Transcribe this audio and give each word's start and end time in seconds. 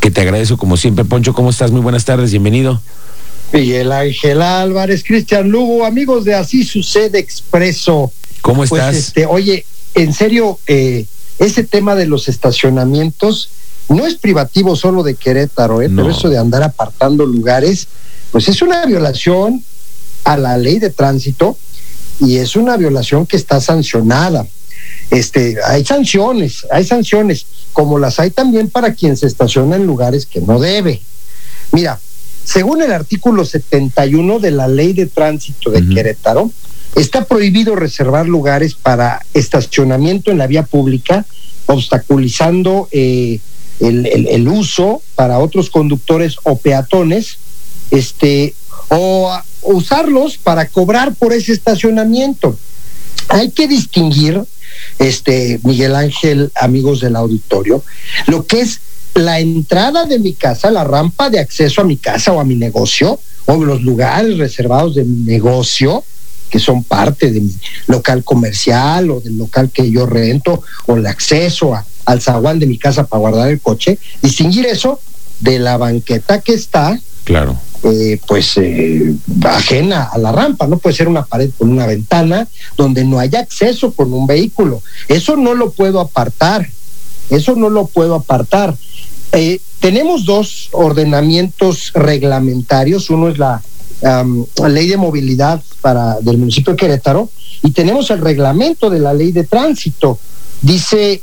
que 0.00 0.10
te 0.10 0.20
agradezco 0.20 0.56
como 0.56 0.76
siempre. 0.76 1.04
Poncho, 1.04 1.32
¿cómo 1.32 1.50
estás? 1.50 1.70
Muy 1.70 1.80
buenas 1.80 2.04
tardes, 2.04 2.30
bienvenido. 2.30 2.80
Miguel 3.52 3.92
Ángel 3.92 4.42
Álvarez, 4.42 5.04
Cristian 5.04 5.48
Lugo, 5.48 5.84
amigos 5.84 6.24
de 6.24 6.34
Así 6.34 6.64
Sucede 6.64 7.18
Expreso. 7.18 8.12
¿Cómo 8.42 8.64
pues, 8.66 8.72
estás? 8.72 8.96
Este, 8.96 9.26
oye, 9.26 9.64
en 9.94 10.12
serio, 10.12 10.58
eh, 10.66 11.06
ese 11.38 11.64
tema 11.64 11.94
de 11.94 12.06
los 12.06 12.28
estacionamientos 12.28 13.50
no 13.88 14.06
es 14.06 14.14
privativo 14.14 14.76
solo 14.76 15.02
de 15.02 15.14
Querétaro, 15.14 15.82
¿eh? 15.82 15.90
pero 15.94 16.10
eso 16.10 16.28
de 16.28 16.38
andar 16.38 16.62
apartando 16.62 17.26
lugares, 17.26 17.86
pues 18.32 18.48
es 18.48 18.62
una 18.62 18.84
violación 18.86 19.62
a 20.24 20.36
la 20.36 20.56
ley 20.56 20.78
de 20.78 20.90
tránsito 20.90 21.56
y 22.20 22.36
es 22.36 22.56
una 22.56 22.76
violación 22.76 23.26
que 23.26 23.36
está 23.36 23.60
sancionada. 23.60 24.46
Este, 25.14 25.56
hay 25.64 25.84
sanciones, 25.84 26.66
hay 26.72 26.84
sanciones, 26.84 27.46
como 27.72 28.00
las 28.00 28.18
hay 28.18 28.30
también 28.30 28.68
para 28.68 28.94
quien 28.94 29.16
se 29.16 29.28
estaciona 29.28 29.76
en 29.76 29.86
lugares 29.86 30.26
que 30.26 30.40
no 30.40 30.58
debe. 30.58 31.00
Mira, 31.70 32.00
según 32.44 32.82
el 32.82 32.92
artículo 32.92 33.44
71 33.44 34.40
de 34.40 34.50
la 34.50 34.66
Ley 34.66 34.92
de 34.92 35.06
Tránsito 35.06 35.70
de 35.70 35.88
Querétaro, 35.88 36.50
está 36.96 37.26
prohibido 37.26 37.76
reservar 37.76 38.26
lugares 38.26 38.74
para 38.74 39.24
estacionamiento 39.34 40.32
en 40.32 40.38
la 40.38 40.48
vía 40.48 40.64
pública, 40.64 41.24
obstaculizando 41.66 42.88
eh, 42.90 43.38
el, 43.78 44.06
el, 44.06 44.48
uso 44.48 45.00
para 45.14 45.38
otros 45.38 45.70
conductores 45.70 46.38
o 46.42 46.58
peatones, 46.58 47.38
este, 47.92 48.52
o 48.88 49.32
usarlos 49.62 50.38
para 50.38 50.66
cobrar 50.66 51.14
por 51.14 51.32
ese 51.32 51.52
estacionamiento. 51.52 52.58
Hay 53.28 53.50
que 53.50 53.68
distinguir, 53.68 54.42
este, 54.98 55.60
Miguel 55.62 55.94
Ángel, 55.94 56.50
amigos 56.54 57.00
del 57.00 57.16
auditorio, 57.16 57.84
lo 58.26 58.46
que 58.46 58.60
es 58.60 58.80
la 59.14 59.38
entrada 59.38 60.06
de 60.06 60.18
mi 60.18 60.32
casa, 60.34 60.70
la 60.70 60.84
rampa 60.84 61.30
de 61.30 61.38
acceso 61.38 61.80
a 61.80 61.84
mi 61.84 61.96
casa 61.96 62.32
o 62.32 62.40
a 62.40 62.44
mi 62.44 62.56
negocio, 62.56 63.20
o 63.46 63.62
los 63.62 63.82
lugares 63.82 64.38
reservados 64.38 64.94
de 64.94 65.04
mi 65.04 65.24
negocio, 65.24 66.04
que 66.50 66.58
son 66.58 66.84
parte 66.84 67.30
de 67.30 67.40
mi 67.40 67.54
local 67.86 68.24
comercial 68.24 69.10
o 69.10 69.20
del 69.20 69.36
local 69.36 69.70
que 69.72 69.90
yo 69.90 70.06
rento, 70.06 70.62
o 70.86 70.96
el 70.96 71.06
acceso 71.06 71.72
al 72.04 72.20
zaguán 72.20 72.58
de 72.58 72.66
mi 72.66 72.78
casa 72.78 73.06
para 73.06 73.20
guardar 73.20 73.50
el 73.50 73.60
coche, 73.60 73.98
distinguir 74.22 74.66
eso 74.66 75.00
de 75.40 75.58
la 75.58 75.76
banqueta 75.76 76.40
que 76.40 76.54
está 76.54 76.98
claro. 77.24 77.58
Eh, 77.86 78.18
pues 78.26 78.56
eh, 78.56 79.14
ajena 79.42 80.04
a 80.04 80.16
la 80.16 80.32
rampa, 80.32 80.66
no 80.66 80.78
puede 80.78 80.96
ser 80.96 81.06
una 81.06 81.26
pared 81.26 81.50
con 81.58 81.68
una 81.70 81.86
ventana 81.86 82.48
donde 82.78 83.04
no 83.04 83.18
haya 83.18 83.40
acceso 83.40 83.92
con 83.92 84.10
un 84.14 84.26
vehículo. 84.26 84.82
Eso 85.08 85.36
no 85.36 85.52
lo 85.54 85.70
puedo 85.70 86.00
apartar, 86.00 86.66
eso 87.28 87.56
no 87.56 87.68
lo 87.68 87.86
puedo 87.86 88.14
apartar. 88.14 88.74
Eh, 89.32 89.60
tenemos 89.80 90.24
dos 90.24 90.70
ordenamientos 90.72 91.92
reglamentarios, 91.92 93.10
uno 93.10 93.28
es 93.28 93.36
la, 93.36 93.60
ley 94.66 94.88
de 94.88 94.96
movilidad 94.96 95.62
para, 95.82 96.20
del 96.20 96.38
municipio 96.38 96.72
de 96.72 96.78
Querétaro 96.78 97.28
y 97.62 97.72
tenemos 97.72 98.10
el 98.10 98.20
reglamento 98.20 98.88
de 98.88 99.00
la 99.00 99.12
ley 99.12 99.30
de 99.30 99.44
tránsito. 99.44 100.18
Dice, 100.62 101.20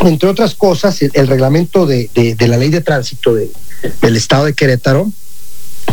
entre 0.00 0.28
otras 0.28 0.54
cosas, 0.54 1.02
el, 1.02 1.26
reglamento 1.26 1.86
de, 1.86 2.08
de, 2.14 2.48
la 2.48 2.56
ley 2.56 2.70
de 2.70 2.82
tránsito 2.82 3.34
de, 3.34 3.50
del 4.00 4.16
estado 4.16 4.44
de 4.44 4.54
Querétaro, 4.54 5.10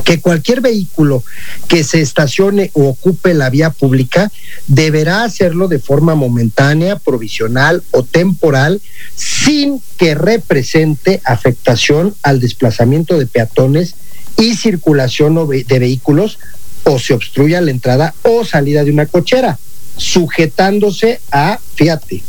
que 0.04 0.20
cualquier 0.20 0.62
vehículo 0.62 1.24
que 1.68 1.84
se 1.84 2.02
estacione 2.02 2.72
o 2.74 2.90
ocupe 2.90 3.34
la 3.34 3.50
vía 3.50 3.70
pública 3.70 4.32
deberá 4.68 5.24
hacerlo 5.24 5.68
de 5.68 5.80
forma 5.80 6.16
momentánea, 6.16 6.98
provisional 6.98 7.84
o 7.92 8.04
temporal 8.04 8.82
sin 9.16 9.82
que 9.98 10.16
represente 10.16 11.22
afectación 11.24 12.16
al 12.24 12.40
desplazamiento 12.40 13.18
de 13.18 13.28
peatones 13.28 13.96
y 14.38 14.56
circulación 14.56 15.36
de 15.48 15.80
vehículos 15.80 16.40
o 16.84 17.00
se 17.00 17.14
obstruya 17.14 17.62
la 17.62 17.72
entrada 17.72 18.16
o 18.24 18.44
salida 18.44 18.84
de 18.84 18.92
una 18.92 19.06
cochera, 19.06 19.60
sujetándose 19.98 21.22
a, 21.32 21.60
fíjate, 21.76 22.24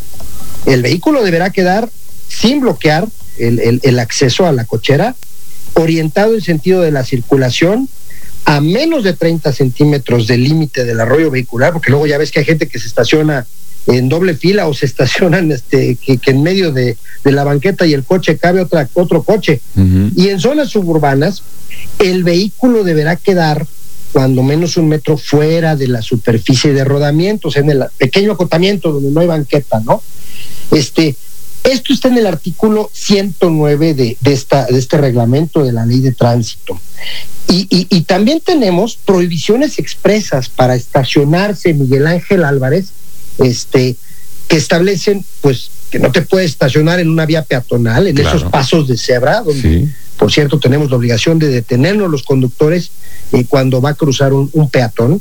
el 0.67 0.83
vehículo 0.83 1.23
deberá 1.23 1.51
quedar 1.51 1.89
sin 2.29 2.61
bloquear 2.61 3.09
el, 3.39 3.81
el 3.83 3.99
acceso 3.99 4.47
a 4.47 4.53
la 4.53 4.65
cochera 4.67 5.17
orientado 5.75 6.35
en 6.35 6.41
sentido 6.41 6.81
de 6.83 6.91
la 6.91 7.05
circulación 7.05 7.89
a 8.45 8.61
menos 8.61 9.05
de 9.05 9.13
30 9.13 9.53
centímetros 9.53 10.27
del 10.27 10.45
límite 10.45 10.85
del 10.85 11.01
arroyo 11.01 11.31
vehicular, 11.31 11.73
porque 11.73 11.91
luego 11.91 12.07
ya 12.07 12.19
ves 12.19 12.31
que 12.31 12.41
hay 12.41 12.45
gente 12.45 12.67
que 12.67 12.79
se 12.79 12.89
estaciona 12.89 13.47
en 13.87 14.09
doble 14.09 14.35
fila 14.35 14.67
o 14.69 14.75
se 14.75 14.87
estacionan 14.93 15.51
este, 15.53 15.97
que, 15.97 16.19
en 16.27 16.43
medio 16.43 16.73
de, 16.73 16.97
la 17.25 17.45
banqueta 17.45 17.87
y 17.87 17.95
el 17.95 18.05
coche 18.05 18.37
cabe 18.37 18.61
otra, 18.61 18.89
otro 18.95 19.23
coche. 19.23 19.61
Y 20.17 20.29
en 20.29 20.41
zonas 20.41 20.71
suburbanas, 20.71 21.43
el 21.99 22.25
vehículo 22.25 22.85
deberá 22.85 23.17
quedar 23.17 23.67
cuando 24.13 24.43
menos 24.43 24.77
un 24.77 24.89
metro 24.89 25.17
fuera 25.17 25.75
de 25.75 25.89
la 25.89 26.03
superficie 26.03 26.73
de 26.75 26.85
rodamiento, 26.85 27.49
o 27.49 27.51
sea, 27.51 27.63
en 27.63 27.71
el 27.71 27.85
pequeño 27.97 28.33
acotamiento 28.33 28.93
donde 28.93 29.11
no 29.11 29.21
hay 29.21 29.27
banqueta, 29.27 29.81
¿no? 29.81 30.03
Este, 30.71 31.17
esto 31.65 31.93
está 31.93 32.09
en 32.09 32.19
el 32.19 32.27
artículo 32.27 32.91
109 32.93 33.95
de, 33.95 34.17
de, 34.21 34.33
esta, 34.33 34.67
de 34.67 34.79
este 34.79 34.99
reglamento 34.99 35.65
de 35.65 35.73
la 35.73 35.87
ley 35.87 36.01
de 36.01 36.13
tránsito. 36.13 36.79
Y, 37.49 37.67
y, 37.69 38.01
también 38.03 38.41
tenemos 38.41 38.97
prohibiciones 38.97 39.79
expresas 39.79 40.49
para 40.49 40.75
estacionarse, 40.75 41.75
Miguel 41.75 42.07
Ángel 42.07 42.45
Álvarez, 42.45 42.87
este, 43.39 43.97
que 44.49 44.57
establecen, 44.57 45.23
pues, 45.43 45.71
que 45.91 45.99
no 45.99 46.11
te 46.11 46.23
puedes 46.23 46.51
estacionar 46.51 46.99
en 46.99 47.11
una 47.11 47.27
vía 47.27 47.43
peatonal, 47.43 48.07
en 48.07 48.17
esos 48.17 48.45
pasos 48.45 48.89
de 48.89 48.97
cebra, 48.97 49.43
donde, 49.43 49.89
por 50.17 50.33
cierto, 50.33 50.59
tenemos 50.59 50.91
la 50.91 50.97
obligación 50.97 51.39
de 51.39 51.49
detenernos 51.49 52.11
los 52.11 52.23
conductores 52.23 52.91
eh, 53.33 53.45
cuando 53.49 53.81
va 53.81 53.91
a 53.91 53.95
cruzar 53.95 54.33
un, 54.33 54.51
un 54.53 54.69
peatón. 54.69 55.21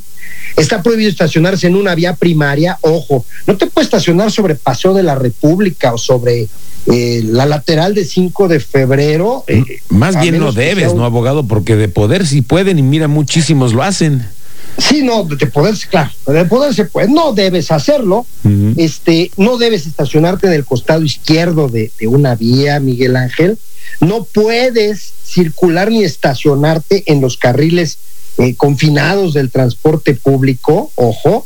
Está 0.58 0.84
prohibido 0.84 1.10
estacionarse 1.10 1.68
en 1.68 1.76
una 1.76 1.96
vía 1.96 2.16
primaria, 2.16 2.78
ojo, 2.82 3.26
no 3.48 3.58
te 3.58 3.68
puedes 3.68 3.88
estacionar 3.88 4.32
sobre 4.32 4.56
Paseo 4.56 4.94
de 4.94 5.04
la 5.04 5.16
República 5.16 5.94
o 5.94 5.98
sobre 5.98 6.48
eh, 6.88 7.22
la 7.26 7.46
lateral 7.46 7.94
de 7.94 8.06
5 8.06 8.48
de 8.48 8.60
febrero. 8.60 9.44
Eh, 9.48 9.64
Más 9.90 10.20
bien 10.20 10.40
no 10.40 10.52
debes, 10.52 10.94
¿no, 10.96 11.06
abogado? 11.06 11.46
Porque 11.46 11.76
de 11.76 11.88
poder 11.88 12.26
sí 12.26 12.42
pueden 12.42 12.80
y 12.80 12.82
mira, 12.82 13.08
muchísimos 13.08 13.74
lo 13.74 13.84
hacen. 13.84 14.26
Sí, 14.78 15.04
no, 15.04 15.24
de 15.24 15.48
poder, 15.48 15.76
claro, 15.90 16.12
de 16.28 16.46
poder 16.46 16.74
se 16.74 16.86
puede, 16.86 17.10
no 17.10 17.34
debes 17.34 17.72
hacerlo, 17.72 18.26
este, 18.78 19.32
no 19.38 19.58
debes 19.58 19.86
estacionarte 19.86 20.48
en 20.48 20.54
el 20.54 20.66
costado 20.66 21.04
izquierdo 21.04 21.68
de, 21.68 21.92
de 22.00 22.08
una 22.08 22.36
vía, 22.36 22.80
Miguel 22.80 23.16
Ángel, 23.16 23.58
no 24.00 24.24
puedes 24.24 25.14
circular 25.24 25.92
ni 25.92 26.04
estacionarte 26.04 27.04
en 27.08 27.22
los 27.22 27.38
carriles 27.38 28.00
eh, 28.38 28.56
confinados 28.56 29.34
del 29.34 29.52
transporte 29.52 30.16
público, 30.16 30.92
ojo, 30.96 31.46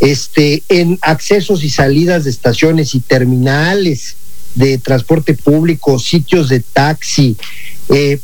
este, 0.00 0.62
en 0.68 0.98
accesos 1.02 1.62
y 1.62 1.70
salidas 1.70 2.24
de 2.24 2.30
estaciones 2.30 2.94
y 2.94 3.00
terminales 3.00 4.16
de 4.54 4.78
transporte 4.78 5.34
público, 5.34 5.98
sitios 5.98 6.48
de 6.48 6.60
taxi, 6.60 7.36
eh, 7.88 8.20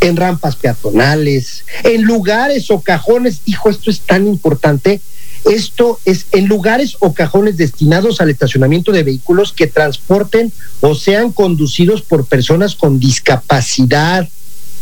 en 0.00 0.16
rampas 0.16 0.56
peatonales, 0.56 1.64
en 1.84 2.02
lugares 2.02 2.70
o 2.70 2.80
cajones, 2.80 3.40
hijo, 3.46 3.70
esto 3.70 3.90
es 3.90 4.00
tan 4.00 4.26
importante, 4.26 5.00
esto 5.44 5.98
es 6.04 6.26
en 6.32 6.46
lugares 6.46 6.96
o 7.00 7.14
cajones 7.14 7.56
destinados 7.56 8.20
al 8.20 8.30
estacionamiento 8.30 8.92
de 8.92 9.02
vehículos 9.02 9.52
que 9.52 9.66
transporten 9.66 10.52
o 10.80 10.94
sean 10.94 11.32
conducidos 11.32 12.02
por 12.02 12.26
personas 12.26 12.74
con 12.74 12.98
discapacidad. 12.98 14.28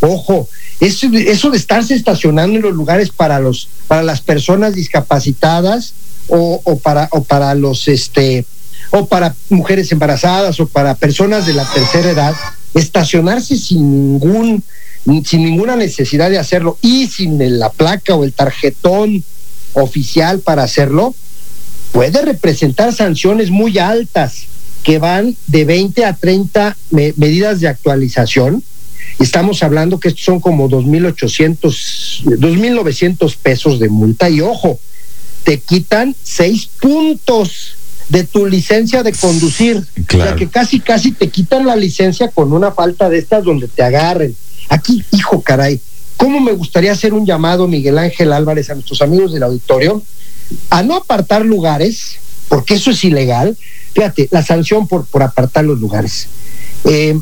Ojo, 0.00 0.48
eso, 0.80 1.08
eso 1.12 1.50
de 1.50 1.56
estarse 1.56 1.94
estacionando 1.94 2.56
en 2.56 2.62
los 2.62 2.74
lugares 2.74 3.10
para 3.10 3.38
los 3.38 3.68
para 3.88 4.02
las 4.02 4.20
personas 4.20 4.74
discapacitadas 4.74 5.94
o, 6.28 6.60
o 6.64 6.78
para 6.78 7.08
o 7.12 7.22
para 7.22 7.54
los 7.54 7.88
este 7.88 8.44
o 8.90 9.06
para 9.06 9.34
mujeres 9.48 9.90
embarazadas 9.92 10.60
o 10.60 10.66
para 10.66 10.94
personas 10.94 11.46
de 11.46 11.54
la 11.54 11.64
tercera 11.64 12.10
edad, 12.10 12.34
estacionarse 12.74 13.56
sin 13.56 13.90
ningún 13.90 14.62
sin 15.24 15.44
ninguna 15.44 15.76
necesidad 15.76 16.30
de 16.30 16.38
hacerlo 16.38 16.78
y 16.82 17.06
sin 17.06 17.58
la 17.58 17.70
placa 17.70 18.14
o 18.14 18.24
el 18.24 18.32
tarjetón 18.32 19.24
oficial 19.74 20.40
para 20.40 20.62
hacerlo, 20.62 21.14
puede 21.92 22.22
representar 22.22 22.92
sanciones 22.92 23.50
muy 23.50 23.78
altas 23.78 24.46
que 24.82 24.98
van 24.98 25.36
de 25.46 25.64
20 25.64 26.04
a 26.04 26.14
30 26.14 26.76
medidas 26.90 27.60
de 27.60 27.68
actualización 27.68 28.62
Estamos 29.18 29.62
hablando 29.62 29.98
que 29.98 30.08
estos 30.08 30.24
son 30.24 30.40
como 30.40 30.68
2.800, 30.68 32.24
2.900 32.24 33.36
pesos 33.36 33.78
de 33.78 33.88
multa 33.88 34.28
y 34.28 34.42
ojo, 34.42 34.78
te 35.42 35.58
quitan 35.58 36.14
seis 36.22 36.68
puntos 36.80 37.76
de 38.10 38.24
tu 38.24 38.46
licencia 38.46 39.02
de 39.02 39.12
conducir. 39.12 39.78
O 39.78 40.12
sea 40.12 40.34
que 40.36 40.48
casi, 40.48 40.80
casi 40.80 41.12
te 41.12 41.28
quitan 41.28 41.66
la 41.66 41.76
licencia 41.76 42.28
con 42.28 42.52
una 42.52 42.72
falta 42.72 43.08
de 43.08 43.18
estas 43.18 43.44
donde 43.44 43.68
te 43.68 43.82
agarren. 43.82 44.36
Aquí, 44.68 45.04
hijo, 45.12 45.40
caray, 45.42 45.80
¿cómo 46.16 46.40
me 46.40 46.52
gustaría 46.52 46.92
hacer 46.92 47.14
un 47.14 47.26
llamado, 47.26 47.68
Miguel 47.68 47.98
Ángel 47.98 48.32
Álvarez, 48.32 48.70
a 48.70 48.74
nuestros 48.74 49.02
amigos 49.02 49.32
del 49.32 49.42
auditorio, 49.42 50.02
a 50.70 50.82
no 50.82 50.96
apartar 50.96 51.44
lugares, 51.44 52.18
porque 52.48 52.74
eso 52.74 52.90
es 52.90 53.04
ilegal? 53.04 53.56
Fíjate, 53.92 54.28
la 54.30 54.42
sanción 54.42 54.86
por, 54.86 55.06
por 55.06 55.22
apartar 55.22 55.64
los 55.64 55.78
lugares. 55.78 56.28
Eh, 56.84 57.18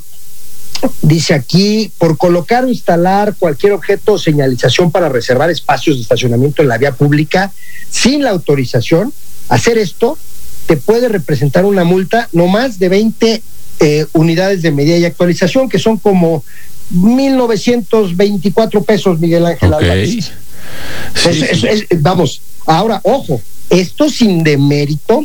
Dice 1.02 1.34
aquí, 1.34 1.90
por 1.98 2.18
colocar 2.18 2.64
o 2.64 2.68
instalar 2.68 3.34
cualquier 3.38 3.72
objeto 3.72 4.14
o 4.14 4.18
señalización 4.18 4.90
para 4.90 5.08
reservar 5.08 5.50
espacios 5.50 5.96
de 5.96 6.02
estacionamiento 6.02 6.62
en 6.62 6.68
la 6.68 6.78
vía 6.78 6.92
pública 6.92 7.52
sin 7.90 8.22
la 8.22 8.30
autorización, 8.30 9.12
hacer 9.48 9.78
esto 9.78 10.18
te 10.66 10.76
puede 10.76 11.08
representar 11.08 11.64
una 11.64 11.84
multa 11.84 12.28
no 12.32 12.46
más 12.48 12.78
de 12.78 12.88
20 12.88 13.42
eh, 13.80 14.06
unidades 14.12 14.62
de 14.62 14.72
medida 14.72 14.96
y 14.96 15.04
actualización, 15.04 15.68
que 15.68 15.78
son 15.78 15.98
como 15.98 16.44
1.924 16.92 18.84
pesos, 18.84 19.18
Miguel 19.20 19.46
Ángel 19.46 19.72
Ok. 19.72 19.82
Sí, 20.04 20.18
es- 20.18 21.36
sí. 21.38 21.44
es- 21.50 21.64
es- 21.90 22.02
vamos, 22.02 22.40
ahora, 22.66 23.00
ojo, 23.04 23.40
esto 23.70 24.08
sin 24.08 24.42
demérito 24.42 25.24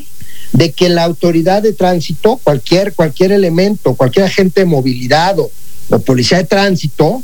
de 0.54 0.72
que 0.72 0.90
la 0.90 1.04
autoridad 1.04 1.62
de 1.62 1.74
tránsito, 1.74 2.38
cualquier, 2.44 2.94
cualquier 2.94 3.32
elemento, 3.32 3.94
cualquier 3.96 4.26
agente 4.26 4.62
de 4.62 4.66
movilidad 4.66 5.38
o, 5.40 5.52
o 5.90 6.00
policía 6.00 6.38
de 6.40 6.44
tránsito, 6.46 7.22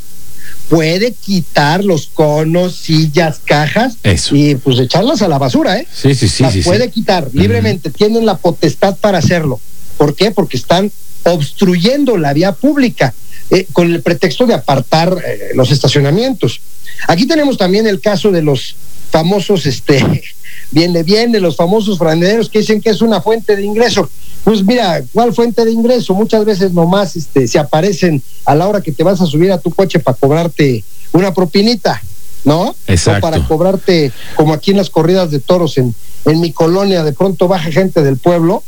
puede 0.70 1.12
quitar 1.14 1.84
los 1.84 2.08
conos, 2.08 2.76
sillas, 2.76 3.40
cajas 3.44 3.98
Eso. 4.04 4.36
y 4.36 4.56
pues 4.56 4.80
echarlas 4.80 5.22
a 5.22 5.28
la 5.28 5.38
basura, 5.38 5.80
¿eh? 5.80 5.88
Sí, 5.94 6.14
sí, 6.16 6.28
sí, 6.28 6.44
las 6.44 6.54
sí. 6.54 6.62
sí. 6.64 6.68
puede 6.70 6.90
quitar 6.90 7.30
libremente, 7.34 7.90
tienen 7.90 8.26
la 8.26 8.38
potestad 8.38 8.96
para 8.98 9.18
hacerlo. 9.20 9.60
¿Por 9.98 10.16
qué? 10.16 10.32
Porque 10.32 10.58
están 10.58 10.92
obstruyendo 11.24 12.18
la 12.18 12.34
vía 12.34 12.52
pública 12.52 13.14
eh, 13.50 13.68
con 13.74 13.94
el 13.94 14.02
pretexto 14.02 14.46
de 14.46 14.54
apartar 14.54 15.16
eh, 15.26 15.52
los 15.54 15.72
estacionamientos. 15.72 16.62
Aquí 17.08 17.28
tenemos 17.28 17.58
también 17.58 17.86
el 17.86 18.02
caso 18.02 18.32
de 18.32 18.42
los 18.42 18.76
famosos, 19.12 19.66
este, 19.66 20.24
viene 20.72 21.04
bien, 21.04 21.32
de 21.32 21.40
los 21.40 21.56
famosos 21.56 21.98
franeleros 21.98 22.50
que 22.50 22.60
dicen 22.60 22.82
que 22.82 22.90
es 22.90 23.02
una 23.02 23.22
fuente 23.22 23.56
de 23.56 23.64
ingreso. 23.64 24.10
Pues 24.44 24.64
mira, 24.64 25.04
¿cuál 25.14 25.34
fuente 25.34 25.64
de 25.64 25.72
ingreso? 25.72 26.14
Muchas 26.14 26.46
veces 26.46 26.72
nomás 26.72 27.16
este, 27.16 27.48
se 27.48 27.60
aparecen 27.60 28.22
a 28.46 28.56
la 28.56 28.68
hora 28.68 28.82
que 28.82 28.92
te 28.92 29.04
vas 29.04 29.22
a 29.22 29.26
subir 29.26 29.52
a 29.52 29.58
tu 29.58 29.72
coche 29.72 30.00
para 30.00 30.18
cobrarte 30.18 30.84
una 31.14 31.34
propinita, 31.34 32.02
¿no? 32.44 32.76
Exacto. 32.88 33.28
O 33.28 33.32
para 33.32 33.48
cobrarte, 33.48 34.12
como 34.36 34.54
aquí 34.54 34.72
en 34.72 34.78
las 34.78 34.90
corridas 34.90 35.32
de 35.32 35.40
toros 35.40 35.78
en, 35.78 35.96
en 36.26 36.40
mi 36.40 36.52
colonia, 36.52 37.04
de 37.04 37.14
pronto 37.14 37.48
baja 37.48 37.72
gente 37.72 38.02
del 38.02 38.18
pueblo 38.18 38.64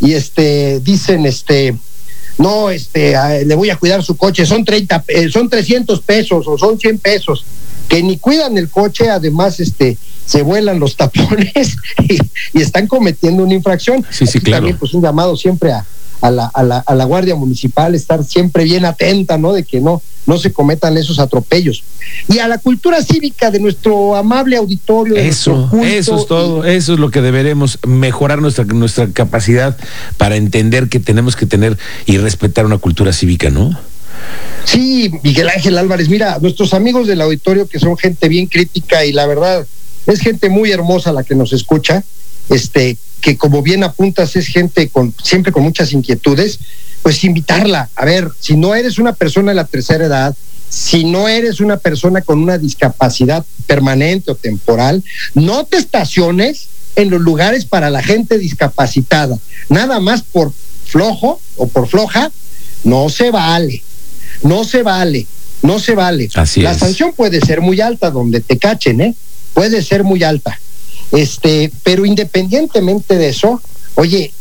y 0.00 0.14
este 0.14 0.80
dicen 0.80 1.26
este 1.26 1.76
no, 2.38 2.70
este 2.70 3.14
a- 3.16 3.38
le 3.44 3.54
voy 3.54 3.70
a 3.70 3.76
cuidar 3.76 4.02
su 4.02 4.16
coche, 4.16 4.46
son 4.46 4.64
30 4.64 5.04
eh, 5.08 5.28
son 5.30 5.48
300 5.48 6.00
pesos 6.00 6.46
o 6.46 6.56
son 6.58 6.78
100 6.78 6.98
pesos 6.98 7.44
que 7.88 8.02
ni 8.02 8.16
cuidan 8.18 8.56
el 8.56 8.68
coche, 8.70 9.10
además 9.10 9.60
este 9.60 9.98
se 10.24 10.42
vuelan 10.42 10.78
los 10.80 10.96
tapones 10.96 11.76
y, 12.08 12.18
y 12.58 12.62
están 12.62 12.86
cometiendo 12.86 13.42
una 13.42 13.54
infracción. 13.54 14.04
Sí, 14.10 14.26
sí, 14.26 14.38
Aquí 14.38 14.46
claro. 14.46 14.60
También 14.62 14.78
pues 14.78 14.94
un 14.94 15.02
llamado 15.02 15.36
siempre 15.36 15.72
a, 15.72 15.84
a 16.20 16.30
la, 16.30 16.46
a, 16.46 16.62
la, 16.62 16.78
a 16.78 16.94
la 16.94 17.04
Guardia 17.04 17.34
Municipal, 17.34 17.94
estar 17.94 18.24
siempre 18.24 18.64
bien 18.64 18.84
atenta, 18.84 19.36
¿no? 19.36 19.52
De 19.52 19.64
que 19.64 19.80
no, 19.80 20.00
no 20.26 20.38
se 20.38 20.52
cometan 20.52 20.96
esos 20.96 21.18
atropellos. 21.18 21.82
Y 22.28 22.38
a 22.38 22.48
la 22.48 22.58
cultura 22.58 23.02
cívica 23.02 23.50
de 23.50 23.58
nuestro 23.60 24.14
amable 24.16 24.56
auditorio. 24.56 25.14
de 25.14 25.28
Eso, 25.28 25.68
culto 25.70 25.86
eso 25.86 26.16
es 26.20 26.26
todo, 26.26 26.66
y- 26.66 26.74
eso 26.74 26.94
es 26.94 26.98
lo 26.98 27.10
que 27.10 27.20
deberemos 27.20 27.78
mejorar 27.86 28.40
nuestra 28.40 28.64
nuestra 28.64 29.08
capacidad 29.08 29.76
para 30.16 30.36
entender 30.36 30.88
que 30.88 31.00
tenemos 31.00 31.36
que 31.36 31.46
tener 31.46 31.76
y 32.06 32.18
respetar 32.18 32.66
una 32.66 32.78
cultura 32.78 33.12
cívica, 33.12 33.50
¿no? 33.50 33.76
Sí, 34.64 35.10
Miguel 35.22 35.48
Ángel 35.48 35.76
Álvarez, 35.78 36.08
mira, 36.08 36.38
nuestros 36.40 36.74
amigos 36.74 37.06
del 37.06 37.20
auditorio 37.20 37.66
que 37.66 37.78
son 37.78 37.96
gente 37.96 38.28
bien 38.28 38.46
crítica 38.46 39.04
y 39.04 39.12
la 39.12 39.26
verdad 39.26 39.66
es 40.06 40.20
gente 40.20 40.48
muy 40.48 40.70
hermosa 40.70 41.12
la 41.12 41.24
que 41.24 41.34
nos 41.34 41.52
escucha, 41.52 42.04
este, 42.48 42.96
que 43.20 43.36
como 43.36 43.62
bien 43.62 43.82
apuntas 43.84 44.36
es 44.36 44.46
gente 44.46 44.88
con 44.88 45.14
siempre 45.22 45.52
con 45.52 45.62
muchas 45.62 45.92
inquietudes, 45.92 46.58
pues 47.02 47.24
invitarla, 47.24 47.88
a 47.94 48.04
ver, 48.04 48.28
si 48.38 48.56
no 48.56 48.74
eres 48.74 48.98
una 48.98 49.12
persona 49.12 49.50
de 49.50 49.56
la 49.56 49.64
tercera 49.64 50.06
edad, 50.06 50.34
si 50.68 51.04
no 51.04 51.28
eres 51.28 51.60
una 51.60 51.76
persona 51.76 52.22
con 52.22 52.38
una 52.38 52.58
discapacidad 52.58 53.44
permanente 53.66 54.30
o 54.30 54.34
temporal, 54.34 55.02
no 55.34 55.64
te 55.64 55.76
estaciones 55.76 56.68
en 56.96 57.10
los 57.10 57.20
lugares 57.20 57.64
para 57.64 57.90
la 57.90 58.02
gente 58.02 58.38
discapacitada, 58.38 59.38
nada 59.68 60.00
más 60.00 60.22
por 60.22 60.52
flojo 60.86 61.40
o 61.56 61.66
por 61.66 61.88
floja, 61.88 62.30
no 62.84 63.08
se 63.08 63.30
vale. 63.30 63.82
No 64.42 64.64
se 64.64 64.82
vale, 64.82 65.26
no 65.62 65.78
se 65.78 65.94
vale. 65.94 66.28
Así 66.34 66.62
la 66.62 66.72
es. 66.72 66.78
sanción 66.78 67.12
puede 67.12 67.40
ser 67.40 67.60
muy 67.60 67.80
alta 67.80 68.10
donde 68.10 68.40
te 68.40 68.58
cachen, 68.58 69.00
¿eh? 69.00 69.14
Puede 69.54 69.82
ser 69.82 70.04
muy 70.04 70.22
alta. 70.24 70.58
Este, 71.12 71.70
pero 71.82 72.06
independientemente 72.06 73.16
de 73.16 73.28
eso, 73.28 73.60
oye, 73.94 74.32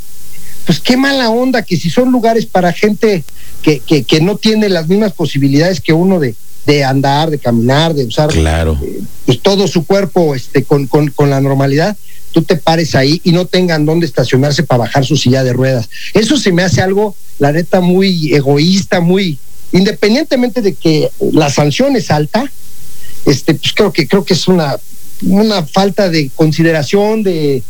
pues 0.66 0.80
qué 0.80 0.98
mala 0.98 1.30
onda 1.30 1.64
que 1.64 1.78
si 1.78 1.90
son 1.90 2.12
lugares 2.12 2.46
para 2.46 2.72
gente 2.74 3.24
que, 3.62 3.80
que, 3.80 4.04
que 4.04 4.22
no 4.22 4.38
tiene 4.38 4.70
las 4.70 4.88
mismas 4.88 5.14
posibilidades 5.14 5.82
que 5.82 5.94
uno 5.94 6.20
de, 6.20 6.36
de 6.66 6.84
andar, 6.84 7.30
de 7.30 7.40
caminar, 7.40 7.94
de 7.94 8.06
usar 8.06 8.30
Claro. 8.30 8.80
pues 9.26 9.40
todo 9.42 9.68
su 9.68 9.86
cuerpo 9.86 10.36
este, 10.36 10.64
con, 10.64 10.88
con, 10.88 11.10
con 11.10 11.30
la 11.30 11.42
normalidad, 11.42 11.98
tú 12.32 12.44
te 12.44 12.56
pares 12.56 12.96
ahí 12.96 13.20
y 13.24 13.32
no 13.32 13.46
tengan 13.46 13.86
dónde 13.86 14.06
estacionarse 14.06 14.64
para 14.64 14.80
bajar 14.80 15.06
su 15.06 15.18
silla 15.18 15.44
de 15.44 15.54
ruedas. 15.54 15.90
Eso 16.14 16.38
se 16.38 16.52
me 16.52 16.64
hace 16.64 16.82
algo, 16.82 17.16
la 17.40 17.52
neta, 17.52 17.82
muy 17.82 18.34
egoísta, 18.34 19.00
muy 19.02 19.38
independientemente 19.74 20.62
de 20.62 20.74
que 20.74 21.10
la 21.32 21.50
sanción 21.50 21.96
es 21.96 22.12
alta, 22.12 22.52
este, 23.26 23.54
pues 23.56 23.74
creo 23.74 23.92
que 23.94 24.08
creo 24.08 24.26
que 24.26 24.34
es 24.34 24.48
una, 24.48 24.78
una 25.24 25.64
falta 25.66 26.10
de 26.10 26.30
consideración, 26.36 27.24
de 27.24 27.64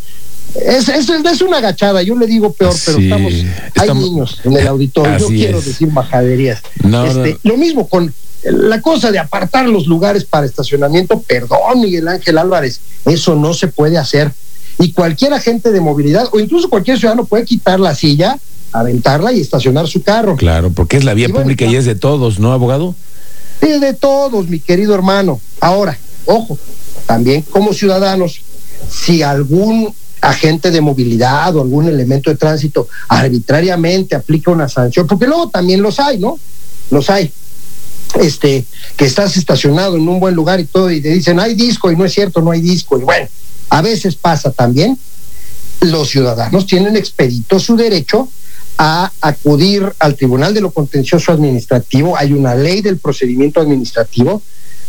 es, 0.56 0.90
es, 0.90 1.10
es 1.10 1.42
una 1.42 1.58
agachada, 1.58 2.02
yo 2.04 2.16
le 2.16 2.28
digo 2.28 2.52
peor, 2.54 2.74
pero 2.86 2.98
Sí, 2.98 3.04
estamos, 3.06 3.34
hay 3.76 3.94
niños 3.94 4.40
en 4.44 4.58
el 4.58 4.68
auditorio, 4.68 5.18
yo 5.18 5.28
quiero 5.28 5.60
es. 5.60 5.66
decir 5.66 5.92
majaderías. 5.92 6.62
No, 6.84 7.06
Este, 7.06 7.34
no. 7.44 7.52
Lo 7.52 7.58
mismo 7.58 7.88
con 7.88 8.14
la 8.44 8.82
cosa 8.82 9.12
de 9.12 9.20
apartar 9.20 9.68
los 9.68 9.86
lugares 9.88 10.26
para 10.26 10.46
estacionamiento, 10.46 11.22
perdón 11.22 11.82
Miguel 11.82 12.08
Ángel 12.08 12.38
Álvarez, 12.38 12.82
eso 13.06 13.36
no 13.36 13.54
se 13.54 13.68
puede 13.68 13.98
hacer. 13.98 14.32
Y 14.80 14.94
cualquier 14.94 15.34
agente 15.34 15.72
de 15.72 15.80
movilidad 15.80 16.28
o 16.32 16.40
incluso 16.40 16.70
cualquier 16.70 16.98
ciudadano 16.98 17.26
puede 17.26 17.46
quitar 17.46 17.80
la 17.80 17.94
silla, 17.94 18.40
aventarla 18.72 19.32
y 19.32 19.40
estacionar 19.40 19.88
su 19.88 20.02
carro. 20.02 20.36
Claro, 20.38 20.72
porque 20.72 20.98
es 20.98 21.04
la 21.04 21.14
vía 21.14 21.28
Y 21.28 21.32
bueno, 21.32 21.44
pública 21.44 21.66
y 21.66 21.76
es 21.76 21.86
de 21.86 21.94
todos, 21.96 22.40
¿no, 22.40 22.52
abogado? 22.52 22.96
Es 23.62 23.80
de 23.80 23.94
todos, 23.94 24.48
mi 24.48 24.60
querido 24.60 24.96
hermano. 24.96 25.40
Ahora, 25.60 25.98
ojo, 26.26 26.58
también 27.06 27.44
como 27.44 27.74
ciudadanos, 27.74 28.42
si 28.90 29.22
algún 29.22 29.94
agente 30.22 30.72
de 30.72 30.82
movilidad 30.82 31.56
o 31.56 31.62
algún 31.62 31.88
elemento 31.88 32.30
de 32.30 32.38
tránsito 32.38 32.88
arbitrariamente 33.08 34.16
aplica 34.16 34.52
una 34.52 34.70
sanción, 34.70 35.08
porque 35.08 35.28
luego 35.28 35.50
también 35.50 35.82
los 35.82 36.00
hay, 36.00 36.20
¿no? 36.20 36.40
Los 36.90 37.10
hay. 37.10 37.32
Este, 38.20 38.66
que 38.98 39.06
estás 39.06 39.38
estacionado 39.38 39.96
en 39.96 40.08
un 40.08 40.20
buen 40.20 40.36
lugar 40.36 40.60
y 40.60 40.66
todo, 40.66 40.92
y 40.92 41.02
te 41.02 41.10
dicen, 41.10 41.40
hay 41.40 41.56
disco, 41.56 41.92
y 41.92 41.96
no 41.96 42.06
es 42.06 42.14
cierto, 42.14 42.42
no 42.42 42.52
hay 42.52 42.62
disco. 42.62 42.98
Y 43.00 43.04
bueno, 43.04 43.28
a 43.70 43.82
veces 43.82 44.16
pasa 44.16 44.52
también. 44.52 44.98
Los 45.80 46.10
ciudadanos 46.10 46.68
tienen 46.68 46.96
expedito 46.96 47.60
su 47.60 47.76
derecho 47.76 48.30
a 48.78 49.12
acudir 49.22 49.92
al 50.00 50.16
Tribunal 50.16 50.54
de 50.54 50.62
lo 50.62 50.72
Contencioso 50.72 51.32
Administrativo. 51.32 52.18
Hay 52.18 52.34
una 52.34 52.54
ley 52.54 52.82
del 52.82 52.98
procedimiento 52.98 53.60
administrativo 53.62 54.42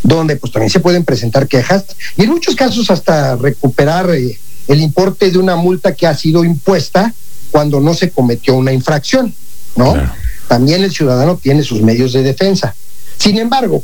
donde 0.03 0.35
pues 0.35 0.51
también 0.51 0.69
se 0.69 0.81
pueden 0.81 1.05
presentar 1.05 1.47
quejas 1.47 1.85
y 2.17 2.23
en 2.23 2.29
muchos 2.29 2.55
casos 2.55 2.91
hasta 2.91 3.35
recuperar 3.37 4.13
eh, 4.13 4.37
el 4.67 4.81
importe 4.81 5.31
de 5.31 5.37
una 5.37 5.55
multa 5.55 5.95
que 5.95 6.07
ha 6.07 6.15
sido 6.15 6.43
impuesta 6.43 7.13
cuando 7.51 7.79
no 7.79 7.93
se 7.93 8.11
cometió 8.11 8.55
una 8.55 8.73
infracción, 8.73 9.33
¿no? 9.75 9.93
Claro. 9.93 10.11
También 10.47 10.83
el 10.83 10.91
ciudadano 10.91 11.37
tiene 11.37 11.63
sus 11.63 11.81
medios 11.81 12.13
de 12.13 12.23
defensa. 12.23 12.75
Sin 13.17 13.37
embargo, 13.37 13.83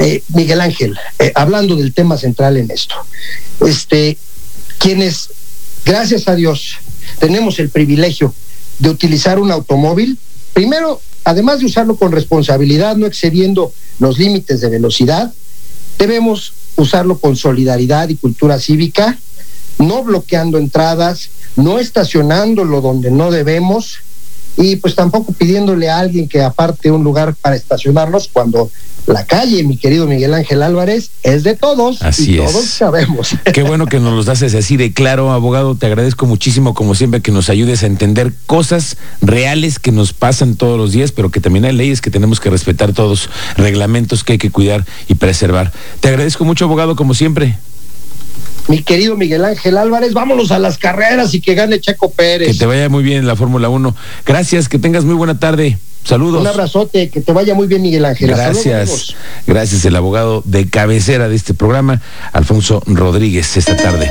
eh, 0.00 0.22
Miguel 0.34 0.60
Ángel, 0.60 0.98
eh, 1.18 1.32
hablando 1.34 1.76
del 1.76 1.94
tema 1.94 2.16
central 2.16 2.56
en 2.56 2.70
esto, 2.70 2.94
este, 3.66 4.18
quienes, 4.78 5.30
gracias 5.84 6.28
a 6.28 6.34
Dios, 6.34 6.76
tenemos 7.18 7.58
el 7.58 7.70
privilegio 7.70 8.34
de 8.78 8.90
utilizar 8.90 9.38
un 9.38 9.50
automóvil, 9.50 10.18
primero, 10.52 11.00
además 11.24 11.60
de 11.60 11.66
usarlo 11.66 11.96
con 11.96 12.12
responsabilidad, 12.12 12.96
no 12.96 13.06
excediendo 13.06 13.72
los 13.98 14.18
límites 14.18 14.60
de 14.60 14.68
velocidad, 14.68 15.32
debemos 15.98 16.52
usarlo 16.76 17.18
con 17.18 17.36
solidaridad 17.36 18.08
y 18.10 18.16
cultura 18.16 18.58
cívica, 18.58 19.18
no 19.78 20.02
bloqueando 20.02 20.58
entradas, 20.58 21.30
no 21.56 21.78
estacionándolo 21.78 22.80
donde 22.80 23.10
no 23.10 23.30
debemos 23.30 23.98
y 24.56 24.76
pues 24.76 24.94
tampoco 24.94 25.32
pidiéndole 25.32 25.90
a 25.90 25.98
alguien 25.98 26.28
que 26.28 26.42
aparte 26.42 26.90
un 26.90 27.04
lugar 27.04 27.34
para 27.34 27.56
estacionarnos 27.56 28.28
cuando 28.32 28.70
la 29.06 29.24
calle, 29.24 29.62
mi 29.62 29.76
querido 29.76 30.06
Miguel 30.06 30.34
Ángel 30.34 30.62
Álvarez, 30.62 31.10
es 31.22 31.44
de 31.44 31.54
todos 31.54 32.02
Así 32.02 32.32
y 32.32 32.38
es. 32.40 32.50
todos 32.50 32.64
sabemos. 32.64 33.36
Qué 33.52 33.62
bueno 33.62 33.86
que 33.86 34.00
nos 34.00 34.14
los 34.14 34.28
haces 34.28 34.54
así 34.54 34.76
de 34.76 34.92
claro, 34.92 35.30
abogado. 35.30 35.76
Te 35.76 35.86
agradezco 35.86 36.26
muchísimo, 36.26 36.74
como 36.74 36.94
siempre, 36.94 37.20
que 37.20 37.30
nos 37.30 37.48
ayudes 37.48 37.82
a 37.82 37.86
entender 37.86 38.32
cosas 38.46 38.96
reales 39.20 39.78
que 39.78 39.92
nos 39.92 40.12
pasan 40.12 40.56
todos 40.56 40.78
los 40.78 40.92
días, 40.92 41.12
pero 41.12 41.30
que 41.30 41.40
también 41.40 41.66
hay 41.66 41.72
leyes 41.72 42.00
que 42.00 42.10
tenemos 42.10 42.40
que 42.40 42.50
respetar 42.50 42.92
todos, 42.94 43.28
reglamentos 43.56 44.24
que 44.24 44.32
hay 44.32 44.38
que 44.38 44.50
cuidar 44.50 44.84
y 45.06 45.14
preservar. 45.14 45.72
Te 46.00 46.08
agradezco 46.08 46.44
mucho, 46.44 46.64
abogado, 46.64 46.96
como 46.96 47.14
siempre 47.14 47.56
mi 48.68 48.82
querido 48.82 49.16
Miguel 49.16 49.44
Ángel 49.44 49.76
Álvarez. 49.76 50.12
Vámonos 50.12 50.50
a 50.50 50.58
las 50.58 50.78
carreras 50.78 51.34
y 51.34 51.40
que 51.40 51.54
gane 51.54 51.80
Checo 51.80 52.10
Pérez. 52.10 52.48
Que 52.48 52.54
te 52.54 52.66
vaya 52.66 52.88
muy 52.88 53.02
bien 53.02 53.18
en 53.18 53.26
la 53.26 53.36
Fórmula 53.36 53.68
1. 53.68 53.94
Gracias, 54.24 54.68
que 54.68 54.78
tengas 54.78 55.04
muy 55.04 55.14
buena 55.14 55.38
tarde. 55.38 55.78
Saludos. 56.06 56.40
Un 56.40 56.46
abrazote, 56.46 57.08
que 57.08 57.20
te 57.20 57.32
vaya 57.32 57.54
muy 57.54 57.66
bien, 57.66 57.82
Miguel 57.82 58.04
Ángel. 58.04 58.28
Gracias. 58.28 59.16
Gracias, 59.44 59.84
el 59.84 59.96
abogado 59.96 60.40
de 60.44 60.68
cabecera 60.68 61.28
de 61.28 61.34
este 61.34 61.52
programa, 61.52 62.00
Alfonso 62.32 62.80
Rodríguez, 62.86 63.56
esta 63.56 63.76
tarde. 63.76 64.04